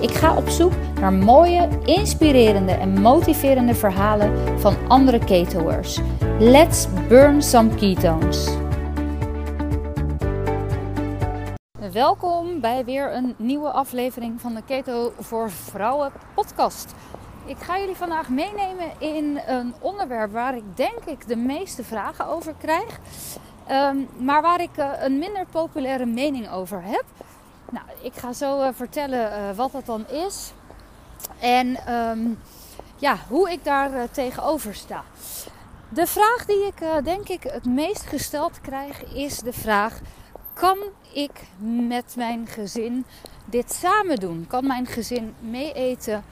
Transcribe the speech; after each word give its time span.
Ik 0.00 0.10
ga 0.10 0.36
op 0.36 0.48
zoek 0.48 0.72
naar 1.00 1.12
mooie, 1.12 1.68
inspirerende 1.84 2.72
en 2.72 3.00
motiverende 3.00 3.74
verhalen 3.74 4.60
van 4.60 4.76
andere 4.88 5.24
ketoers. 5.24 5.98
Let's 6.38 6.86
burn 7.08 7.42
some 7.42 7.74
ketones. 7.74 8.48
Welkom 11.92 12.60
bij 12.60 12.84
weer 12.84 13.14
een 13.14 13.34
nieuwe 13.38 13.70
aflevering 13.70 14.40
van 14.40 14.54
de 14.54 14.62
Keto 14.66 15.12
voor 15.18 15.50
Vrouwen 15.50 16.12
podcast. 16.34 16.94
Ik 17.44 17.56
ga 17.58 17.78
jullie 17.78 17.96
vandaag 17.96 18.28
meenemen 18.28 18.90
in 18.98 19.40
een 19.46 19.74
onderwerp 19.80 20.32
waar 20.32 20.56
ik 20.56 20.76
denk 20.76 21.04
ik 21.06 21.28
de 21.28 21.36
meeste 21.36 21.84
vragen 21.84 22.26
over 22.26 22.54
krijg. 22.58 22.98
Ehm, 23.66 23.96
maar 24.18 24.42
waar 24.42 24.60
ik 24.60 24.76
uh, 24.78 24.90
een 24.98 25.18
minder 25.18 25.46
populaire 25.50 26.06
mening 26.06 26.50
over 26.50 26.82
heb. 26.82 27.04
Nou, 27.70 27.86
ik 28.02 28.14
ga 28.14 28.32
zo 28.32 28.62
uh, 28.62 28.68
vertellen 28.72 29.30
uh, 29.32 29.56
wat 29.56 29.72
dat 29.72 29.86
dan 29.86 30.08
is. 30.08 30.52
En 31.38 31.94
um, 31.94 32.38
ja, 32.96 33.16
hoe 33.28 33.50
ik 33.50 33.64
daar 33.64 34.10
tegenover 34.10 34.74
sta. 34.74 35.04
De 35.88 36.06
vraag 36.06 36.44
die 36.46 36.66
ik 36.66 37.04
denk 37.04 37.28
ik 37.28 37.42
het 37.42 37.64
meest 37.64 38.06
gesteld 38.06 38.60
krijg 38.60 39.04
is 39.14 39.38
de 39.38 39.52
vraag: 39.52 40.00
kan 40.52 40.78
ik 41.12 41.40
met 41.86 42.14
mijn 42.16 42.46
gezin 42.46 43.04
dit 43.44 43.72
samen 43.72 44.16
doen? 44.16 44.46
Kan 44.48 44.66
mijn 44.66 44.86
gezin 44.86 45.34
mee 45.40 45.72
eten? 45.72 46.24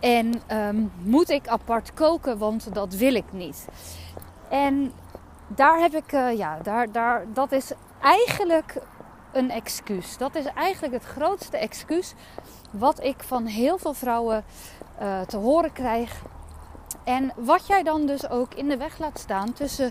En 0.00 0.42
um, 0.52 0.92
moet 1.02 1.30
ik 1.30 1.48
apart 1.48 1.94
koken, 1.94 2.38
want 2.38 2.74
dat 2.74 2.94
wil 2.94 3.14
ik 3.14 3.32
niet. 3.32 3.66
En 4.48 4.92
daar 5.46 5.78
heb 5.78 5.94
ik, 5.94 6.10
ja, 6.36 6.58
daar, 6.62 6.92
daar, 6.92 7.24
dat 7.32 7.52
is 7.52 7.72
eigenlijk 8.02 8.76
een 9.32 9.50
excuus. 9.50 10.16
Dat 10.16 10.34
is 10.34 10.44
eigenlijk 10.54 10.94
het 10.94 11.04
grootste 11.04 11.56
excuus 11.56 12.14
wat 12.70 13.02
ik 13.02 13.22
van 13.22 13.46
heel 13.46 13.78
veel 13.78 13.94
vrouwen 13.94 14.44
uh, 15.02 15.20
te 15.20 15.36
horen 15.36 15.72
krijg. 15.72 16.22
En 17.04 17.32
wat 17.36 17.66
jij 17.66 17.82
dan 17.82 18.06
dus 18.06 18.28
ook 18.28 18.54
in 18.54 18.68
de 18.68 18.76
weg 18.76 18.98
laat 18.98 19.18
staan 19.18 19.52
tussen 19.52 19.90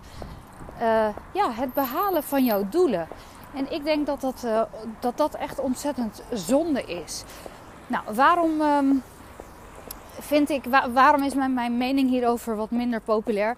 uh, 0.82 1.08
ja, 1.34 1.52
het 1.52 1.74
behalen 1.74 2.24
van 2.24 2.46
jouw 2.46 2.70
doelen. 2.70 3.08
En 3.54 3.72
ik 3.72 3.84
denk 3.84 4.06
dat 4.06 4.22
dat, 4.22 4.42
uh, 4.46 4.62
dat, 5.00 5.18
dat 5.18 5.34
echt 5.34 5.60
ontzettend 5.60 6.24
zonde 6.34 6.84
is. 6.84 7.24
Nou, 7.88 8.04
waarom 8.14 8.62
um, 8.62 9.04
vind 10.20 10.50
ik, 10.50 10.64
waar, 10.66 10.94
waarom 10.94 11.24
is 11.24 11.34
mijn, 11.34 11.54
mijn 11.54 11.78
mening 11.78 12.10
hierover 12.10 12.56
wat 12.56 12.72
minder 12.72 13.02
populair? 13.02 13.56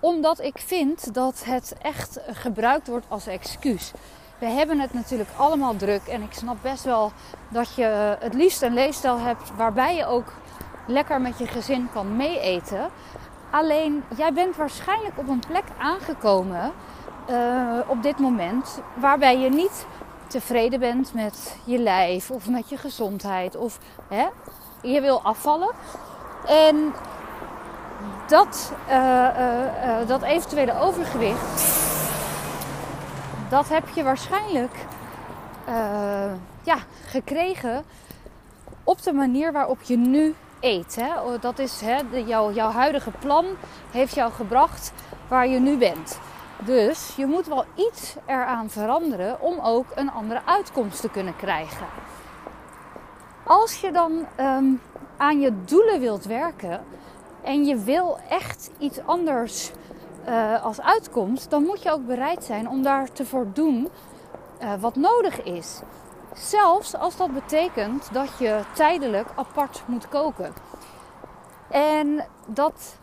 Omdat 0.00 0.40
ik 0.40 0.58
vind 0.58 1.14
dat 1.14 1.44
het 1.44 1.74
echt 1.82 2.20
gebruikt 2.30 2.88
wordt 2.88 3.06
als 3.08 3.26
excuus. 3.26 3.92
We 4.38 4.46
hebben 4.46 4.80
het 4.80 4.92
natuurlijk 4.92 5.30
allemaal 5.36 5.76
druk 5.76 6.06
en 6.06 6.22
ik 6.22 6.32
snap 6.32 6.56
best 6.62 6.84
wel 6.84 7.12
dat 7.48 7.74
je 7.74 8.16
het 8.20 8.34
liefst 8.34 8.62
een 8.62 8.74
leefstijl 8.74 9.18
hebt 9.18 9.56
waarbij 9.56 9.96
je 9.96 10.06
ook 10.06 10.32
lekker 10.86 11.20
met 11.20 11.38
je 11.38 11.46
gezin 11.46 11.88
kan 11.92 12.16
meeeten. 12.16 12.90
Alleen 13.50 14.04
jij 14.16 14.32
bent 14.32 14.56
waarschijnlijk 14.56 15.18
op 15.18 15.28
een 15.28 15.42
plek 15.48 15.64
aangekomen 15.78 16.72
uh, 17.30 17.78
op 17.86 18.02
dit 18.02 18.18
moment 18.18 18.80
waarbij 18.94 19.38
je 19.38 19.48
niet 19.48 19.86
tevreden 20.26 20.80
bent 20.80 21.14
met 21.14 21.56
je 21.64 21.78
lijf 21.78 22.30
of 22.30 22.48
met 22.48 22.68
je 22.68 22.76
gezondheid 22.76 23.56
of 23.56 23.78
hè, 24.08 24.26
je 24.82 25.00
wil 25.00 25.22
afvallen. 25.22 25.74
En 26.46 26.92
dat, 28.26 28.72
uh, 28.88 29.28
dat 30.06 30.22
eventuele 30.22 30.80
overgewicht, 30.80 31.85
dat 33.48 33.68
heb 33.68 33.88
je 33.94 34.02
waarschijnlijk 34.02 34.72
ja, 36.62 36.76
gekregen 37.06 37.84
op 38.84 39.02
de 39.02 39.12
manier 39.12 39.52
waarop 39.52 39.82
je 39.82 39.96
nu 39.96 40.34
eet. 40.60 40.96
Hè? 40.96 41.20
Oh, 41.20 41.40
dat 41.40 41.58
is 41.58 41.80
hè, 41.80 41.98
de, 42.10 42.24
jouw, 42.24 42.52
jouw 42.52 42.70
huidige 42.70 43.10
plan 43.10 43.46
heeft 43.90 44.14
jou 44.14 44.32
gebracht 44.32 44.92
waar 45.28 45.48
je 45.48 45.58
nu 45.58 45.76
bent. 45.76 46.18
Dus 46.64 47.12
je 47.16 47.26
moet 47.26 47.46
wel 47.46 47.64
iets 47.74 48.14
eraan 48.26 48.70
veranderen 48.70 49.40
om 49.40 49.58
ook 49.58 49.86
een 49.94 50.10
andere 50.10 50.40
uitkomst 50.44 51.00
te 51.00 51.10
kunnen 51.10 51.36
krijgen. 51.36 51.86
Als 53.44 53.80
je 53.80 53.90
dan 53.92 54.26
um, 54.40 54.80
aan 55.16 55.40
je 55.40 55.52
doelen 55.64 56.00
wilt 56.00 56.24
werken 56.24 56.84
en 57.42 57.64
je 57.64 57.76
wil 57.76 58.18
echt 58.28 58.70
iets 58.78 58.98
anders 59.04 59.70
uh, 60.28 60.64
als 60.64 60.80
uitkomst, 60.80 61.50
dan 61.50 61.62
moet 61.62 61.82
je 61.82 61.92
ook 61.92 62.06
bereid 62.06 62.44
zijn 62.44 62.68
om 62.68 62.82
daar 62.82 63.12
te 63.12 63.24
voor 63.24 63.46
doen 63.52 63.88
uh, 64.62 64.74
wat 64.80 64.96
nodig 64.96 65.42
is. 65.42 65.80
Zelfs 66.34 66.94
als 66.94 67.16
dat 67.16 67.32
betekent 67.32 68.12
dat 68.12 68.28
je 68.38 68.60
tijdelijk 68.74 69.28
apart 69.34 69.82
moet 69.86 70.08
koken. 70.08 70.52
En 71.70 72.24
dat 72.46 72.98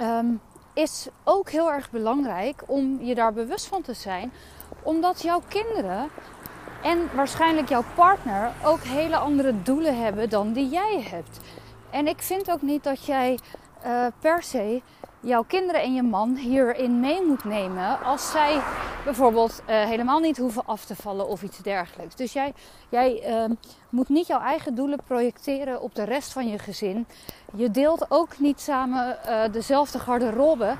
um, 0.00 0.40
is 0.72 1.08
ook 1.24 1.50
heel 1.50 1.72
erg 1.72 1.90
belangrijk 1.90 2.62
om 2.66 3.02
je 3.02 3.14
daar 3.14 3.32
bewust 3.32 3.66
van 3.66 3.82
te 3.82 3.94
zijn, 3.94 4.32
omdat 4.82 5.22
jouw 5.22 5.42
kinderen 5.48 6.08
en 6.82 6.98
waarschijnlijk 7.14 7.68
jouw 7.68 7.84
partner 7.94 8.52
ook 8.64 8.82
hele 8.82 9.16
andere 9.16 9.62
doelen 9.62 9.98
hebben 10.02 10.28
dan 10.30 10.52
die 10.52 10.68
jij 10.68 11.06
hebt. 11.10 11.40
En 11.90 12.06
ik 12.06 12.22
vind 12.22 12.50
ook 12.50 12.62
niet 12.62 12.84
dat 12.84 13.04
jij 13.04 13.38
uh, 13.86 14.06
per 14.20 14.42
se 14.42 14.82
jouw 15.26 15.44
kinderen 15.46 15.82
en 15.82 15.94
je 15.94 16.02
man 16.02 16.36
hierin 16.36 17.00
mee 17.00 17.24
moet 17.24 17.44
nemen 17.44 18.00
als 18.02 18.30
zij 18.30 18.60
bijvoorbeeld 19.04 19.62
uh, 19.68 19.84
helemaal 19.84 20.18
niet 20.20 20.36
hoeven 20.36 20.62
af 20.66 20.84
te 20.84 20.96
vallen 20.96 21.28
of 21.28 21.42
iets 21.42 21.58
dergelijks. 21.58 22.14
Dus 22.14 22.32
jij, 22.32 22.52
jij 22.88 23.28
uh, 23.28 23.56
moet 23.90 24.08
niet 24.08 24.26
jouw 24.26 24.40
eigen 24.40 24.74
doelen 24.74 24.98
projecteren 25.06 25.80
op 25.80 25.94
de 25.94 26.04
rest 26.04 26.32
van 26.32 26.48
je 26.48 26.58
gezin. 26.58 27.06
Je 27.54 27.70
deelt 27.70 28.06
ook 28.08 28.38
niet 28.38 28.60
samen 28.60 29.18
uh, 29.28 29.42
dezelfde 29.52 29.98
garderobe, 29.98 30.76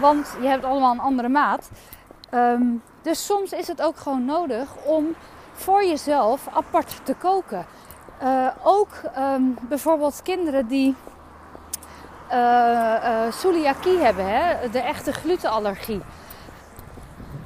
want 0.00 0.36
je 0.40 0.46
hebt 0.46 0.64
allemaal 0.64 0.92
een 0.92 1.00
andere 1.00 1.28
maat. 1.28 1.70
Um, 2.30 2.82
dus 3.02 3.26
soms 3.26 3.52
is 3.52 3.68
het 3.68 3.82
ook 3.82 3.96
gewoon 3.96 4.24
nodig 4.24 4.68
om 4.84 5.14
voor 5.52 5.84
jezelf 5.84 6.48
apart 6.52 7.00
te 7.02 7.14
koken. 7.14 7.66
Uh, 8.22 8.48
ook 8.62 8.88
um, 9.18 9.58
bijvoorbeeld 9.68 10.22
kinderen 10.22 10.66
die 10.66 10.94
celiakie 13.30 13.98
hebben, 13.98 14.26
hè? 14.26 14.70
de 14.70 14.78
echte 14.78 15.12
glutenallergie. 15.12 16.00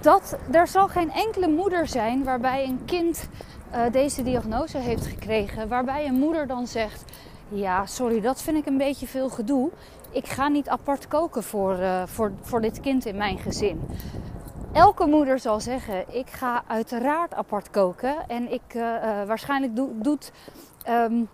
Dat, 0.01 0.37
er 0.51 0.67
zal 0.67 0.89
geen 0.89 1.13
enkele 1.13 1.49
moeder 1.49 1.87
zijn 1.87 2.25
waarbij 2.25 2.65
een 2.65 2.85
kind 2.85 3.29
uh, 3.75 3.81
deze 3.93 4.23
diagnose 4.23 4.79
heeft 4.79 5.07
gekregen, 5.07 5.69
waarbij 5.69 6.07
een 6.07 6.19
moeder 6.19 6.47
dan 6.47 6.67
zegt: 6.67 7.05
Ja, 7.49 7.87
sorry, 7.87 8.21
dat 8.21 8.43
vind 8.43 8.57
ik 8.57 8.67
een 8.67 8.79
beetje 8.79 9.07
veel 9.07 9.29
gedoe. 9.29 9.71
Ik 10.11 10.27
ga 10.27 10.49
niet 10.49 10.69
apart 10.69 11.09
koken 11.09 11.43
voor, 11.43 11.79
voor, 12.07 12.33
voor 12.43 12.61
dit 12.61 12.81
kind 12.81 13.07
in 13.07 13.17
mijn 13.17 13.39
gezin 13.39 13.81
elke 14.79 15.07
moeder 15.07 15.39
zal 15.39 15.61
zeggen: 15.61 16.15
ik 16.15 16.31
ga 16.31 16.63
uiteraard 16.67 17.35
apart 17.35 17.71
koken. 17.71 18.29
En 18.29 18.53
ik 18.53 18.63
waarschijnlijk 19.27 19.77
do, 19.77 19.91
doet. 19.95 20.33
Um, 20.89 21.29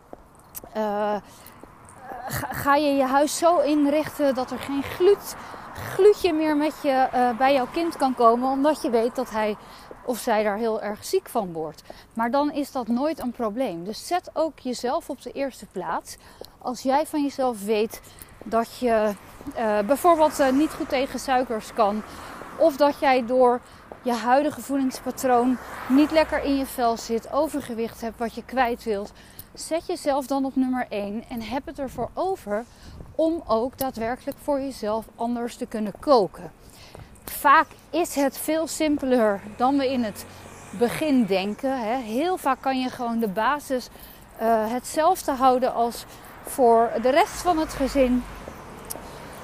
ga, 2.28 2.74
je 2.74 2.94
je 2.94 3.04
huis 3.04 3.38
zo 3.38 3.58
inrichten 3.58 4.34
dat 4.34 4.50
er 4.50 4.58
geen 4.58 4.82
gluut, 4.82 5.34
gluutje 5.74 6.32
meer 6.32 6.56
met 6.56 6.74
je 6.82 7.08
bij 7.38 7.52
jouw 7.52 7.68
kind 7.72 7.96
kan 7.96 8.14
komen, 8.14 8.50
omdat 8.50 8.82
je 8.82 8.90
weet 8.90 9.14
dat 9.14 9.30
hij 9.30 9.56
of 10.06 10.18
zij 10.18 10.42
daar 10.42 10.56
heel 10.56 10.82
erg 10.82 11.04
ziek 11.04 11.28
van 11.28 11.52
wordt. 11.52 11.82
Maar 12.14 12.30
dan 12.30 12.52
is 12.52 12.72
dat 12.72 12.88
nooit 12.88 13.18
een 13.20 13.32
probleem. 13.32 13.84
Dus 13.84 14.06
zet 14.06 14.30
ook 14.32 14.58
jezelf 14.58 15.10
op 15.10 15.22
de 15.22 15.32
eerste 15.32 15.66
plaats. 15.66 16.16
Als 16.58 16.82
jij 16.82 17.06
van 17.06 17.22
jezelf 17.22 17.64
weet 17.64 18.00
dat 18.44 18.78
je 18.78 19.14
bijvoorbeeld 19.86 20.52
niet 20.52 20.70
goed 20.70 20.88
tegen 20.88 21.18
suikers 21.18 21.72
kan 21.72 22.02
of 22.56 22.76
dat 22.76 22.98
jij 22.98 23.26
door 23.26 23.60
je 24.02 24.12
huidige 24.12 24.60
voedingspatroon 24.60 25.58
niet 25.88 26.10
lekker 26.10 26.42
in 26.42 26.56
je 26.56 26.66
vel 26.66 26.96
zit, 26.96 27.32
overgewicht 27.32 28.00
hebt 28.00 28.18
wat 28.18 28.34
je 28.34 28.44
kwijt 28.44 28.84
wilt. 28.84 29.12
Zet 29.54 29.86
jezelf 29.86 30.26
dan 30.26 30.44
op 30.44 30.56
nummer 30.56 30.86
1 30.88 31.24
en 31.28 31.42
heb 31.42 31.66
het 31.66 31.78
ervoor 31.78 32.10
over 32.14 32.64
om 33.14 33.42
ook 33.46 33.78
daadwerkelijk 33.78 34.36
voor 34.42 34.60
jezelf 34.60 35.06
anders 35.16 35.56
te 35.56 35.66
kunnen 35.66 35.92
koken. 36.00 36.52
Vaak 37.24 37.66
is 37.90 38.14
het 38.14 38.38
veel 38.38 38.66
simpeler 38.66 39.40
dan 39.56 39.78
we 39.78 39.92
in 39.92 40.02
het 40.02 40.26
begin 40.78 41.24
denken. 41.24 41.78
Heel 42.02 42.36
vaak 42.36 42.60
kan 42.60 42.80
je 42.80 42.88
gewoon 42.88 43.18
de 43.18 43.28
basis 43.28 43.88
uh, 44.42 44.72
hetzelfde 44.72 45.32
houden 45.32 45.74
als 45.74 46.04
voor 46.42 46.90
de 47.02 47.10
rest 47.10 47.42
van 47.42 47.58
het 47.58 47.72
gezin. 47.72 48.24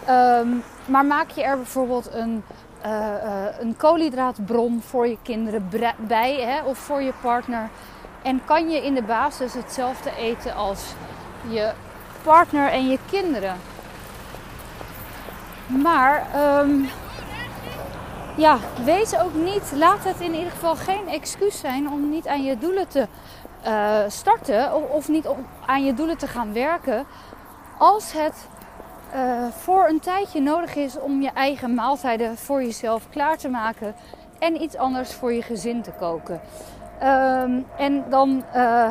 Um, 0.08 0.62
maar 0.86 1.04
maak 1.04 1.30
je 1.30 1.42
er 1.42 1.56
bijvoorbeeld 1.56 2.12
een, 2.12 2.42
uh, 2.86 3.44
een 3.58 3.76
koolhydraatbron 3.76 4.82
voor 4.82 5.08
je 5.08 5.18
kinderen 5.22 5.68
bij 5.96 6.34
hè, 6.34 6.62
of 6.62 6.78
voor 6.78 7.02
je 7.02 7.12
partner. 7.20 7.70
En 8.22 8.44
kan 8.44 8.70
je 8.70 8.84
in 8.84 8.94
de 8.94 9.02
basis 9.02 9.54
hetzelfde 9.54 10.10
eten 10.16 10.54
als 10.54 10.92
je 11.48 11.72
partner 12.22 12.68
en 12.68 12.88
je 12.88 12.98
kinderen. 13.10 13.56
Maar 15.66 16.26
um, 16.60 16.88
ja, 18.36 18.58
wees 18.84 19.18
ook 19.18 19.34
niet, 19.34 19.72
laat 19.74 20.04
het 20.04 20.20
in 20.20 20.34
ieder 20.34 20.50
geval 20.50 20.76
geen 20.76 21.08
excuus 21.08 21.60
zijn 21.60 21.90
om 21.90 22.10
niet 22.10 22.26
aan 22.26 22.44
je 22.44 22.58
doelen 22.58 22.88
te 22.88 23.06
uh, 23.66 23.98
starten 24.08 24.74
of, 24.74 24.88
of, 24.90 25.08
niet 25.08 25.28
aan 25.66 25.84
je 25.84 25.94
doelen 25.94 26.18
te 26.18 26.26
gaan 26.26 26.52
werken. 26.52 27.06
Als 27.78 28.12
het 28.12 28.48
uh, 29.14 29.46
voor 29.48 29.88
een 29.88 30.00
tijdje 30.00 30.40
nodig 30.40 30.74
is 30.74 30.98
om 30.98 31.22
je 31.22 31.30
eigen 31.34 31.74
maaltijden 31.74 32.36
voor 32.36 32.62
jezelf 32.62 33.08
klaar 33.10 33.36
te 33.36 33.48
maken 33.48 33.94
en 34.38 34.62
iets 34.62 34.76
anders 34.76 35.14
voor 35.14 35.32
je 35.32 35.42
gezin 35.42 35.82
te 35.82 35.90
koken. 35.98 36.40
Um, 37.02 37.66
en 37.76 38.04
dan, 38.08 38.44
uh, 38.56 38.88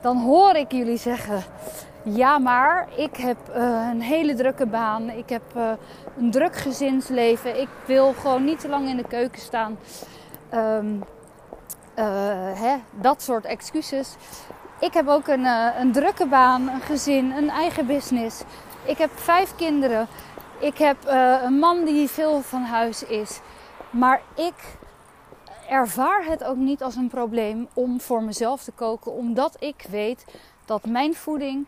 dan 0.00 0.16
hoor 0.16 0.54
ik 0.54 0.72
jullie 0.72 0.96
zeggen: 0.96 1.42
ja, 2.02 2.38
maar 2.38 2.88
ik 2.96 3.16
heb 3.16 3.36
uh, 3.56 3.88
een 3.90 4.00
hele 4.00 4.34
drukke 4.34 4.66
baan. 4.66 5.10
Ik 5.10 5.28
heb 5.28 5.42
uh, 5.56 5.70
een 6.18 6.30
druk 6.30 6.56
gezinsleven. 6.56 7.60
Ik 7.60 7.68
wil 7.86 8.12
gewoon 8.12 8.44
niet 8.44 8.60
te 8.60 8.68
lang 8.68 8.88
in 8.88 8.96
de 8.96 9.06
keuken 9.06 9.40
staan. 9.40 9.78
Uh, 10.54 10.78
hè, 12.54 12.74
dat 12.90 13.22
soort 13.22 13.44
excuses. 13.44 14.16
Ik 14.80 14.94
heb 14.94 15.08
ook 15.08 15.26
een, 15.26 15.44
een 15.80 15.92
drukke 15.92 16.26
baan, 16.26 16.68
een 16.68 16.80
gezin, 16.80 17.32
een 17.32 17.50
eigen 17.50 17.86
business. 17.86 18.42
Ik 18.84 18.98
heb 18.98 19.10
vijf 19.14 19.56
kinderen. 19.56 20.06
Ik 20.58 20.78
heb 20.78 20.96
een 21.44 21.58
man 21.58 21.84
die 21.84 22.08
veel 22.08 22.40
van 22.40 22.62
huis 22.62 23.02
is. 23.02 23.40
Maar 23.90 24.20
ik 24.34 24.54
ervaar 25.68 26.24
het 26.24 26.44
ook 26.44 26.56
niet 26.56 26.82
als 26.82 26.96
een 26.96 27.08
probleem 27.08 27.68
om 27.74 28.00
voor 28.00 28.22
mezelf 28.22 28.64
te 28.64 28.72
koken, 28.72 29.12
omdat 29.12 29.56
ik 29.58 29.86
weet 29.90 30.24
dat 30.64 30.84
mijn 30.84 31.14
voeding 31.14 31.66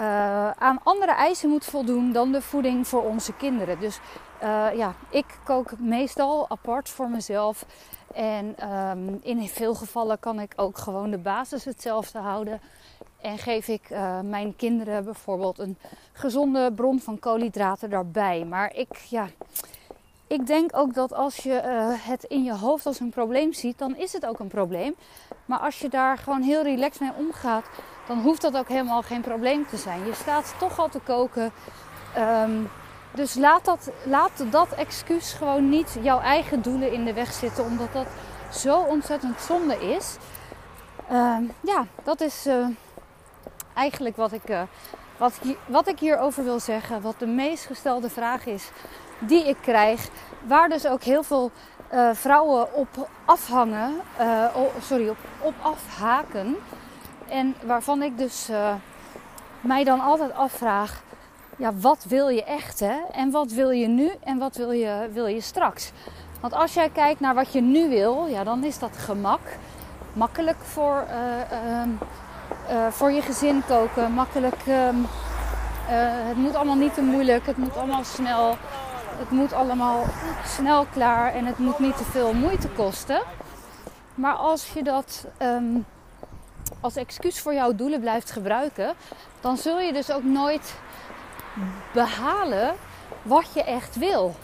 uh, 0.00 0.50
aan 0.50 0.80
andere 0.82 1.12
eisen 1.12 1.48
moet 1.48 1.64
voldoen 1.64 2.12
dan 2.12 2.32
de 2.32 2.42
voeding 2.42 2.88
voor 2.88 3.02
onze 3.02 3.32
kinderen. 3.32 3.80
Dus 3.80 4.00
uh, 4.42 4.66
ja, 4.76 4.94
ik 5.10 5.38
kook 5.44 5.78
meestal 5.78 6.48
apart 6.48 6.88
voor 6.88 7.08
mezelf. 7.08 7.66
En 8.14 8.70
um, 8.72 9.20
in 9.22 9.48
veel 9.48 9.74
gevallen 9.74 10.18
kan 10.18 10.40
ik 10.40 10.52
ook 10.56 10.78
gewoon 10.78 11.10
de 11.10 11.18
basis 11.18 11.64
hetzelfde 11.64 12.18
houden. 12.18 12.60
En 13.20 13.38
geef 13.38 13.68
ik 13.68 13.90
uh, 13.90 14.20
mijn 14.20 14.56
kinderen 14.56 15.04
bijvoorbeeld 15.04 15.58
een 15.58 15.78
gezonde 16.12 16.72
bron 16.72 17.00
van 17.00 17.18
koolhydraten 17.18 17.90
daarbij. 17.90 18.44
Maar 18.44 18.74
ik, 18.74 18.96
ja, 18.96 19.26
ik 20.30 20.46
denk 20.46 20.76
ook 20.76 20.94
dat 20.94 21.12
als 21.14 21.36
je 21.36 21.52
het 22.02 22.24
in 22.24 22.44
je 22.44 22.54
hoofd 22.54 22.86
als 22.86 23.00
een 23.00 23.10
probleem 23.10 23.52
ziet, 23.52 23.78
dan 23.78 23.96
is 23.96 24.12
het 24.12 24.26
ook 24.26 24.38
een 24.38 24.48
probleem. 24.48 24.94
Maar 25.44 25.58
als 25.58 25.78
je 25.78 25.88
daar 25.88 26.18
gewoon 26.18 26.42
heel 26.42 26.62
relaxed 26.62 27.00
mee 27.00 27.26
omgaat, 27.26 27.64
dan 28.06 28.20
hoeft 28.20 28.42
dat 28.42 28.56
ook 28.56 28.68
helemaal 28.68 29.02
geen 29.02 29.20
probleem 29.20 29.66
te 29.66 29.76
zijn. 29.76 30.06
Je 30.06 30.14
staat 30.14 30.54
toch 30.58 30.78
al 30.78 30.88
te 30.88 31.00
koken. 31.00 31.52
Um, 32.18 32.70
dus 33.14 33.34
laat 33.34 33.64
dat, 33.64 33.90
laat 34.04 34.44
dat 34.50 34.72
excuus 34.72 35.32
gewoon 35.32 35.68
niet 35.68 35.96
jouw 36.02 36.20
eigen 36.20 36.62
doelen 36.62 36.92
in 36.92 37.04
de 37.04 37.12
weg 37.12 37.32
zitten, 37.32 37.64
omdat 37.64 37.92
dat 37.92 38.06
zo 38.52 38.78
ontzettend 38.78 39.40
zonde 39.40 39.94
is. 39.94 40.16
Um, 41.12 41.52
ja, 41.60 41.86
dat 42.02 42.20
is 42.20 42.46
uh, 42.46 42.66
eigenlijk 43.74 44.16
wat 44.16 44.32
ik, 44.32 44.50
uh, 44.50 44.62
wat, 45.16 45.40
wat 45.66 45.88
ik 45.88 45.98
hierover 45.98 46.44
wil 46.44 46.60
zeggen. 46.60 47.02
Wat 47.02 47.18
de 47.18 47.26
meest 47.26 47.66
gestelde 47.66 48.10
vraag 48.10 48.46
is 48.46 48.70
die 49.20 49.48
ik 49.48 49.56
krijg. 49.60 50.08
Waar 50.46 50.68
dus 50.68 50.86
ook 50.86 51.02
heel 51.02 51.22
veel 51.22 51.50
uh, 51.94 52.10
vrouwen 52.12 52.74
op 52.74 53.08
afhangen, 53.24 54.00
oh, 54.54 54.82
sorry, 54.82 55.08
op, 55.08 55.16
op 55.40 55.54
afhaken. 55.62 56.56
En 57.28 57.54
waarvan 57.64 58.02
ik 58.02 58.18
dus 58.18 58.50
uh, 58.50 58.74
mij 59.60 59.84
dan 59.84 60.00
altijd 60.00 60.34
afvraag: 60.34 61.02
ja, 61.56 61.72
wat 61.74 62.04
wil 62.08 62.28
je 62.28 62.44
echt 62.44 62.80
hè? 62.80 62.98
En 63.12 63.30
wat 63.30 63.52
wil 63.52 63.70
je 63.70 63.88
nu 63.88 64.10
en 64.24 64.38
wat 64.38 64.56
wil 64.56 64.70
je, 64.70 65.08
wil 65.12 65.26
je 65.26 65.40
straks? 65.40 65.92
Want 66.40 66.52
als 66.52 66.74
jij 66.74 66.88
kijkt 66.88 67.20
naar 67.20 67.34
wat 67.34 67.52
je 67.52 67.60
nu 67.60 67.88
wil, 67.88 68.26
ja, 68.26 68.44
dan 68.44 68.64
is 68.64 68.78
dat 68.78 68.96
gemak. 68.96 69.40
Makkelijk 70.12 70.56
voor, 70.62 71.04
uh, 71.08 72.86
voor 72.90 73.10
je 73.10 73.22
gezin 73.22 73.62
koken. 73.66 74.12
Makkelijk. 74.12 74.56
Ehm, 74.66 74.96
het 76.28 76.36
moet 76.36 76.54
allemaal 76.54 76.76
niet 76.76 76.94
te 76.94 77.02
moeilijk. 77.02 77.46
Het 77.46 77.56
moet 77.56 77.76
allemaal 77.76 78.04
snel. 78.04 78.56
Het 79.20 79.30
moet 79.30 79.52
allemaal 79.52 80.04
snel 80.44 80.86
klaar 80.86 81.34
en 81.34 81.44
het 81.44 81.58
moet 81.58 81.78
niet 81.78 81.96
te 81.96 82.04
veel 82.04 82.32
moeite 82.32 82.68
kosten. 82.68 83.22
Maar 84.14 84.34
als 84.34 84.72
je 84.72 84.82
dat 84.82 85.26
um, 85.42 85.86
als 86.80 86.96
excuus 86.96 87.40
voor 87.40 87.54
jouw 87.54 87.74
doelen 87.74 88.00
blijft 88.00 88.30
gebruiken, 88.30 88.94
dan 89.40 89.56
zul 89.56 89.80
je 89.80 89.92
dus 89.92 90.12
ook 90.12 90.22
nooit 90.22 90.74
behalen 91.92 92.74
wat 93.22 93.52
je 93.54 93.62
echt 93.62 93.96
wil. 93.96 94.34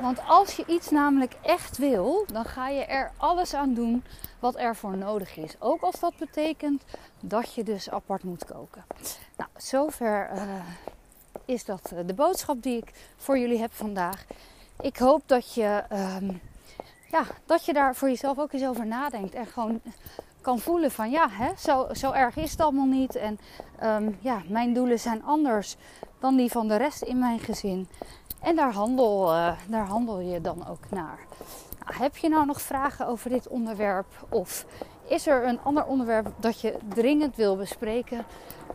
Want 0.00 0.20
als 0.26 0.56
je 0.56 0.64
iets 0.66 0.90
namelijk 0.90 1.34
echt 1.42 1.78
wil, 1.78 2.24
dan 2.32 2.44
ga 2.44 2.68
je 2.68 2.84
er 2.84 3.10
alles 3.16 3.54
aan 3.54 3.74
doen 3.74 4.04
wat 4.38 4.58
er 4.58 4.76
voor 4.76 4.96
nodig 4.96 5.36
is. 5.36 5.56
Ook 5.58 5.82
als 5.82 6.00
dat 6.00 6.16
betekent 6.16 6.82
dat 7.20 7.54
je 7.54 7.62
dus 7.62 7.90
apart 7.90 8.24
moet 8.24 8.44
koken. 8.44 8.84
Nou, 9.36 9.50
zover 9.56 10.30
uh, 10.34 10.42
is 11.50 11.64
dat 11.64 11.92
de 12.06 12.14
boodschap 12.14 12.62
die 12.62 12.76
ik 12.76 12.92
voor 13.16 13.38
jullie 13.38 13.58
heb 13.58 13.72
vandaag. 13.72 14.24
Ik 14.80 14.96
hoop 14.96 15.22
dat 15.26 15.54
je, 15.54 15.82
uh, 15.92 16.16
ja, 17.10 17.24
dat 17.46 17.64
je 17.64 17.72
daar 17.72 17.94
voor 17.94 18.08
jezelf 18.08 18.38
ook 18.38 18.52
eens 18.52 18.66
over 18.66 18.86
nadenkt. 18.86 19.34
En 19.34 19.46
gewoon 19.46 19.80
kan 20.40 20.58
voelen 20.58 20.90
van 20.90 21.10
ja, 21.10 21.28
hè, 21.30 21.50
zo, 21.58 21.86
zo 21.92 22.12
erg 22.12 22.36
is 22.36 22.50
het 22.50 22.60
allemaal 22.60 22.86
niet. 22.86 23.14
En 23.14 23.38
um, 23.82 24.18
ja, 24.20 24.42
mijn 24.48 24.74
doelen 24.74 24.98
zijn 24.98 25.24
anders 25.24 25.76
dan 26.18 26.36
die 26.36 26.50
van 26.50 26.68
de 26.68 26.76
rest 26.76 27.02
in 27.02 27.18
mijn 27.18 27.38
gezin. 27.38 27.88
En 28.42 28.56
daar 28.56 28.72
handel, 28.72 29.34
uh, 29.34 29.52
daar 29.68 29.86
handel 29.86 30.20
je 30.20 30.40
dan 30.40 30.66
ook 30.68 30.90
naar. 30.90 31.18
Nou, 31.84 32.02
heb 32.02 32.16
je 32.16 32.28
nou 32.28 32.46
nog 32.46 32.62
vragen 32.62 33.06
over 33.06 33.30
dit 33.30 33.48
onderwerp? 33.48 34.26
Of 34.28 34.64
is 35.10 35.26
er 35.26 35.46
een 35.46 35.60
ander 35.62 35.84
onderwerp 35.84 36.32
dat 36.36 36.60
je 36.60 36.76
dringend 36.88 37.36
wil 37.36 37.56
bespreken? 37.56 38.24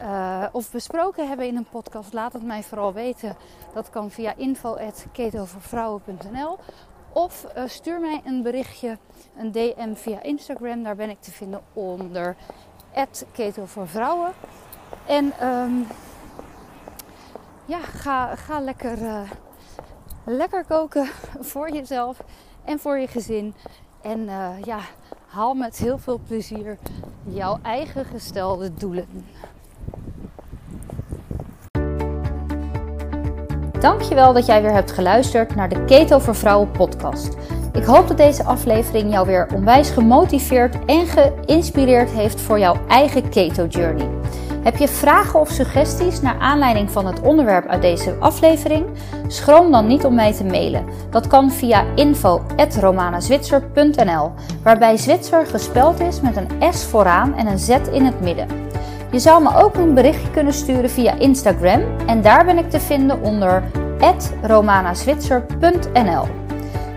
Uh, 0.01 0.45
of 0.51 0.71
besproken 0.71 1.27
hebben 1.27 1.47
in 1.47 1.55
een 1.55 1.69
podcast? 1.69 2.13
Laat 2.13 2.33
het 2.33 2.43
mij 2.43 2.63
vooral 2.63 2.93
weten. 2.93 3.35
Dat 3.73 3.89
kan 3.89 4.11
via 4.11 4.33
info.ketovervrouwen.nl 4.35 6.57
of 7.13 7.47
uh, 7.57 7.63
stuur 7.67 7.99
mij 7.99 8.21
een 8.25 8.41
berichtje, 8.41 8.97
een 9.37 9.51
DM 9.51 9.93
via 9.93 10.21
Instagram. 10.21 10.83
Daar 10.83 10.95
ben 10.95 11.09
ik 11.09 11.21
te 11.21 11.31
vinden 11.31 11.61
onder 11.73 12.35
keto 13.31 13.65
voor 13.65 13.87
vrouwen. 13.87 14.33
En 15.05 15.47
um, 15.47 15.87
ja, 17.65 17.79
ga, 17.79 18.35
ga 18.35 18.59
lekker, 18.59 19.01
uh, 19.01 19.31
lekker 20.25 20.65
koken 20.65 21.07
voor 21.51 21.71
jezelf 21.71 22.17
en 22.63 22.79
voor 22.79 22.97
je 22.97 23.07
gezin. 23.07 23.53
En 24.01 24.29
ja, 24.63 24.79
haal 25.35 25.53
met 25.53 25.77
heel 25.77 25.97
veel 25.97 26.19
plezier 26.27 26.77
jouw 27.23 27.59
eigen 27.61 28.05
gestelde 28.05 28.73
doelen. 28.73 29.05
Dankjewel 33.79 34.33
dat 34.33 34.45
jij 34.45 34.61
weer 34.61 34.71
hebt 34.71 34.91
geluisterd 34.91 35.55
naar 35.55 35.69
de 35.69 35.85
Keto 35.85 36.19
voor 36.19 36.35
Vrouwen 36.35 36.71
podcast. 36.71 37.37
Ik 37.73 37.83
hoop 37.83 38.07
dat 38.07 38.17
deze 38.17 38.43
aflevering 38.43 39.11
jou 39.11 39.27
weer 39.27 39.47
onwijs 39.53 39.89
gemotiveerd 39.89 40.85
en 40.85 41.05
geïnspireerd 41.07 42.09
heeft 42.09 42.41
voor 42.41 42.59
jouw 42.59 42.75
eigen 42.87 43.29
keto 43.29 43.65
journey. 43.65 44.14
Heb 44.65 44.77
je 44.77 44.87
vragen 44.87 45.39
of 45.39 45.49
suggesties 45.49 46.21
naar 46.21 46.39
aanleiding 46.39 46.91
van 46.91 47.05
het 47.05 47.21
onderwerp 47.21 47.67
uit 47.67 47.81
deze 47.81 48.15
aflevering? 48.19 48.85
Schroom 49.27 49.71
dan 49.71 49.87
niet 49.87 50.05
om 50.05 50.15
mij 50.15 50.33
te 50.33 50.43
mailen. 50.43 50.85
Dat 51.09 51.27
kan 51.27 51.51
via 51.51 51.85
info@romanazwitser.nl, 51.95 54.31
waarbij 54.63 54.97
Zwitser 54.97 55.45
gespeld 55.45 55.99
is 55.99 56.21
met 56.21 56.35
een 56.35 56.73
S 56.73 56.85
vooraan 56.85 57.35
en 57.35 57.47
een 57.47 57.59
Z 57.59 57.69
in 57.91 58.05
het 58.05 58.21
midden. 58.21 58.47
Je 59.11 59.19
zou 59.19 59.43
me 59.43 59.55
ook 59.55 59.75
een 59.75 59.93
berichtje 59.93 60.31
kunnen 60.31 60.53
sturen 60.53 60.89
via 60.89 61.13
Instagram 61.13 61.81
en 62.07 62.21
daar 62.21 62.45
ben 62.45 62.57
ik 62.57 62.69
te 62.69 62.79
vinden 62.79 63.21
onder 63.21 63.63
romanazwitser.nl. 64.41 66.44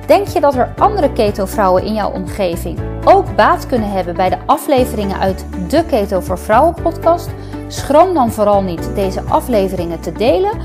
Denk 0.08 0.28
je 0.28 0.40
dat 0.40 0.54
er 0.54 0.72
andere 0.78 1.12
keto-vrouwen 1.12 1.84
in 1.84 1.94
jouw 1.94 2.10
omgeving 2.10 2.78
ook 3.04 3.36
baat 3.36 3.66
kunnen 3.66 3.90
hebben 3.90 4.14
bij 4.14 4.28
de 4.28 4.38
afleveringen 4.46 5.18
uit 5.18 5.44
de 5.68 5.84
Keto 5.84 6.20
voor 6.20 6.38
Vrouwen 6.38 6.74
podcast? 6.82 7.30
Schroom 7.66 8.14
dan 8.14 8.32
vooral 8.32 8.62
niet 8.62 8.90
deze 8.94 9.20
afleveringen 9.20 10.00
te 10.00 10.12
delen 10.12 10.58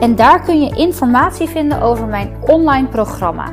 En 0.00 0.16
daar 0.16 0.42
kun 0.42 0.62
je 0.62 0.76
informatie 0.76 1.48
vinden 1.48 1.82
over 1.82 2.06
mijn 2.06 2.36
online 2.40 2.88
programma. 2.88 3.52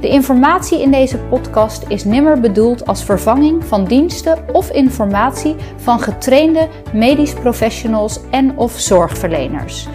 De 0.00 0.08
informatie 0.08 0.80
in 0.82 0.90
deze 0.90 1.18
podcast 1.18 1.84
is 1.88 2.04
nimmer 2.04 2.40
bedoeld 2.40 2.86
als 2.86 3.04
vervanging 3.04 3.64
van 3.64 3.84
diensten 3.84 4.38
of 4.52 4.70
informatie 4.70 5.56
van 5.76 6.00
getrainde 6.00 6.68
medisch 6.92 7.34
professionals 7.34 8.20
en 8.30 8.58
of 8.58 8.72
zorgverleners. 8.78 9.88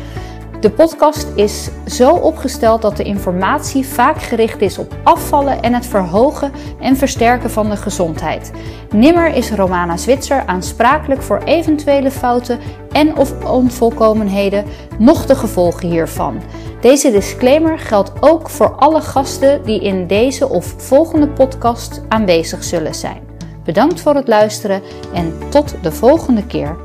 De 0.60 0.72
podcast 0.72 1.28
is 1.36 1.70
zo 1.86 2.12
opgesteld 2.12 2.82
dat 2.82 2.98
de 2.98 3.04
informatie 3.04 3.86
vaak 3.86 4.22
gericht 4.22 4.62
is 4.62 4.78
op 4.78 4.96
afvallen 5.04 5.62
en 5.62 5.74
het 5.74 5.86
verhogen 5.86 6.52
en 6.80 6.98
versterken 6.98 7.50
van 7.50 7.70
de 7.70 7.78
gezondheid. 7.78 8.52
Nimmer 8.92 9.36
is 9.36 9.52
Romana 9.52 9.98
Zwitser 9.98 10.44
aansprakelijk 10.46 11.22
voor 11.22 11.42
eventuele 11.44 12.12
fouten 12.12 12.60
en 12.92 13.18
of 13.18 13.46
onvolkomenheden, 13.46 14.66
noch 14.98 15.26
de 15.26 15.36
gevolgen 15.36 15.90
hiervan. 15.90 16.42
Deze 16.82 17.12
disclaimer 17.12 17.80
geldt 17.80 18.12
ook 18.20 18.50
voor 18.50 18.76
alle 18.76 19.02
gasten 19.02 19.64
die 19.64 19.82
in 19.82 20.08
deze 20.08 20.50
of 20.50 20.74
volgende 20.78 21.28
podcast 21.28 22.02
aanwezig 22.08 22.64
zullen 22.64 22.96
zijn. 22.96 23.22
Bedankt 23.64 24.02
voor 24.02 24.16
het 24.16 24.28
luisteren 24.28 24.82
en 25.14 25.34
tot 25.50 25.76
de 25.82 25.92
volgende 25.92 26.46
keer. 26.46 26.85